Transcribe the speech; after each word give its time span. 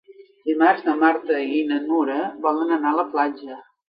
Dimarts 0.49 0.85
na 0.85 0.95
Marta 1.01 1.41
i 1.57 1.59
na 1.71 1.77
Nura 1.83 2.15
volen 2.47 2.73
anar 2.79 2.95
a 2.95 2.99
la 3.01 3.07
platja. 3.13 3.59